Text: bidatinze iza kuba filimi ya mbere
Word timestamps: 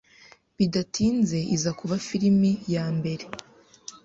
bidatinze 0.57 1.37
iza 1.55 1.71
kuba 1.79 1.95
filimi 2.05 2.51
ya 2.73 2.85
mbere 2.97 3.25